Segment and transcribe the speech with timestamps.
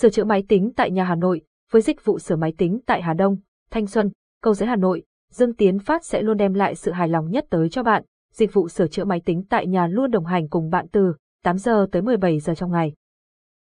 [0.00, 3.02] Sửa chữa máy tính tại nhà Hà Nội, với dịch vụ sửa máy tính tại
[3.02, 3.36] Hà Đông,
[3.70, 4.10] Thanh Xuân,
[4.42, 7.46] Cầu Giấy Hà Nội, Dương Tiến Phát sẽ luôn đem lại sự hài lòng nhất
[7.50, 8.04] tới cho bạn.
[8.32, 11.58] Dịch vụ sửa chữa máy tính tại nhà luôn đồng hành cùng bạn từ 8
[11.58, 12.92] giờ tới 17 giờ trong ngày.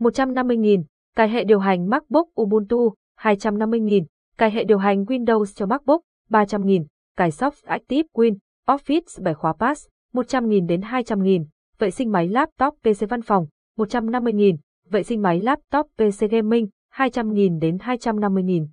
[0.01, 0.85] 150.000,
[1.17, 4.05] cài hệ điều hành MacBook Ubuntu 250.000,
[4.39, 6.85] cài hệ điều hành Windows cho MacBook 300.000,
[7.17, 11.45] cài Soft Active Win, Office 7 khóa Pass 100.000 đến 200.000,
[11.79, 14.57] vệ sinh máy laptop PC văn phòng 150.000,
[14.91, 18.67] vệ sinh máy laptop PC Gaming 200.000 đến 250.000.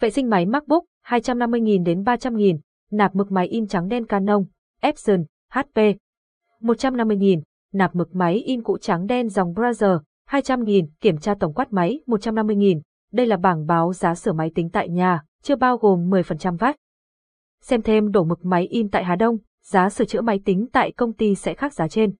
[0.00, 2.58] Vệ sinh máy MacBook 250.000 đến 300.000,
[2.90, 4.44] nạp mực máy in trắng đen Canon,
[4.80, 5.96] Epson, HP
[6.60, 7.40] 150.000,
[7.72, 9.90] nạp mực máy in cũ trắng đen dòng Brother
[10.30, 12.80] 200.000, kiểm tra tổng quát máy 150.000.
[13.12, 16.76] Đây là bảng báo giá sửa máy tính tại nhà, chưa bao gồm 10% VAT.
[17.60, 20.92] Xem thêm đổ mực máy in tại Hà Đông, giá sửa chữa máy tính tại
[20.92, 22.14] công ty sẽ khác giá trên.